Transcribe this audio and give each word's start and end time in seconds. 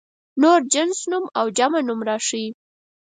نور 0.41 0.59
جنس 0.73 0.99
نوم 1.11 1.25
او 1.39 1.45
جمع 1.57 1.79
نوم 1.87 1.99
راښيي. 2.07 2.47